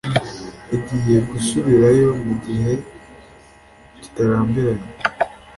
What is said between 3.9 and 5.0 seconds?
kitarambiranye